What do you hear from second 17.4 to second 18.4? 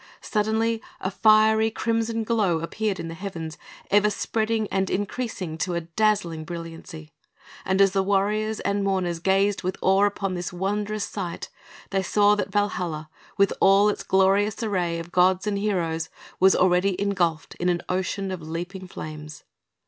in an ocean